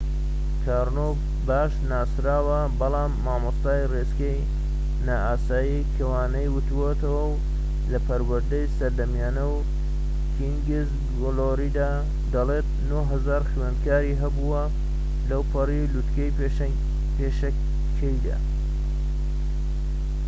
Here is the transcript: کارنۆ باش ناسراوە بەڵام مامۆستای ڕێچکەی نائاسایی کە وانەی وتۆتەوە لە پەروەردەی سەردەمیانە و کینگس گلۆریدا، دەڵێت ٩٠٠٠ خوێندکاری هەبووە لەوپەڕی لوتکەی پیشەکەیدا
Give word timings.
کارنۆ 0.65 1.07
باش 1.47 1.71
ناسراوە 1.91 2.59
بەڵام 2.79 3.11
مامۆستای 3.25 3.81
ڕێچکەی 3.91 4.39
نائاسایی 5.05 5.87
کە 5.95 6.03
وانەی 6.11 6.51
وتۆتەوە 6.55 7.25
لە 7.91 7.99
پەروەردەی 8.07 8.71
سەردەمیانە 8.77 9.45
و 9.55 9.57
کینگس 10.35 10.89
گلۆریدا، 11.19 11.91
دەڵێت 12.33 12.67
٩٠٠٠ 12.89 13.45
خوێندکاری 13.51 14.19
هەبووە 14.23 14.63
لەوپەڕی 15.29 15.89
لوتکەی 15.93 16.35
پیشەکەیدا 17.17 18.37